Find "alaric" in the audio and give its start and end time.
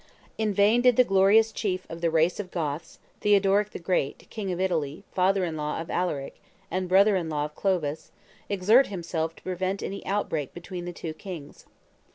5.91-6.41